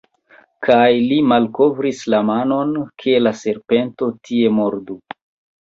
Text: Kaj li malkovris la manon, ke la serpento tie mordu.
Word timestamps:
Kaj 0.67 0.87
li 1.11 1.19
malkovris 1.31 2.01
la 2.15 2.21
manon, 2.31 2.73
ke 3.05 3.15
la 3.27 3.37
serpento 3.43 4.11
tie 4.31 4.53
mordu. 4.63 4.99